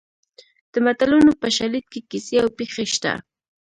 [0.73, 3.13] د متلونو په شالید کې کیسې او پېښې شته